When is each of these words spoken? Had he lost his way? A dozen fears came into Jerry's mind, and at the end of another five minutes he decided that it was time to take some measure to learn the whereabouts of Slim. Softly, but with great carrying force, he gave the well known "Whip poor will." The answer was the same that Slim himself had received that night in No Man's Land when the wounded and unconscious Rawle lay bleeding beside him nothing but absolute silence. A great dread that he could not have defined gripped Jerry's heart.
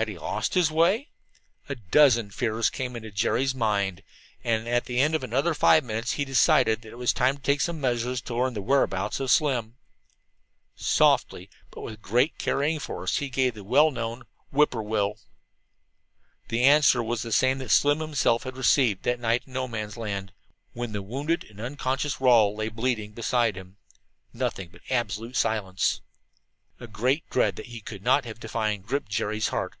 Had 0.00 0.08
he 0.08 0.16
lost 0.16 0.54
his 0.54 0.70
way? 0.70 1.10
A 1.68 1.74
dozen 1.74 2.30
fears 2.30 2.70
came 2.70 2.96
into 2.96 3.10
Jerry's 3.10 3.54
mind, 3.54 4.02
and 4.42 4.66
at 4.66 4.86
the 4.86 4.98
end 4.98 5.14
of 5.14 5.22
another 5.22 5.52
five 5.52 5.84
minutes 5.84 6.12
he 6.12 6.24
decided 6.24 6.80
that 6.80 6.92
it 6.92 6.96
was 6.96 7.12
time 7.12 7.36
to 7.36 7.42
take 7.42 7.60
some 7.60 7.82
measure 7.82 8.16
to 8.16 8.34
learn 8.34 8.54
the 8.54 8.62
whereabouts 8.62 9.20
of 9.20 9.30
Slim. 9.30 9.74
Softly, 10.74 11.50
but 11.70 11.82
with 11.82 12.00
great 12.00 12.38
carrying 12.38 12.78
force, 12.78 13.18
he 13.18 13.28
gave 13.28 13.52
the 13.52 13.62
well 13.62 13.90
known 13.90 14.22
"Whip 14.50 14.70
poor 14.70 14.80
will." 14.80 15.18
The 16.48 16.64
answer 16.64 17.02
was 17.02 17.20
the 17.20 17.30
same 17.30 17.58
that 17.58 17.68
Slim 17.68 17.98
himself 18.00 18.44
had 18.44 18.56
received 18.56 19.02
that 19.02 19.20
night 19.20 19.42
in 19.46 19.52
No 19.52 19.68
Man's 19.68 19.98
Land 19.98 20.32
when 20.72 20.92
the 20.92 21.02
wounded 21.02 21.44
and 21.44 21.60
unconscious 21.60 22.22
Rawle 22.22 22.56
lay 22.56 22.70
bleeding 22.70 23.12
beside 23.12 23.54
him 23.54 23.76
nothing 24.32 24.70
but 24.70 24.80
absolute 24.88 25.36
silence. 25.36 26.00
A 26.78 26.86
great 26.86 27.28
dread 27.28 27.56
that 27.56 27.66
he 27.66 27.82
could 27.82 28.02
not 28.02 28.24
have 28.24 28.40
defined 28.40 28.86
gripped 28.86 29.10
Jerry's 29.10 29.48
heart. 29.48 29.76